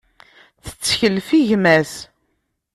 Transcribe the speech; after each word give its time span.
Tettkel 0.65 1.15
ɣef 1.19 1.29
gma-s. 1.49 1.93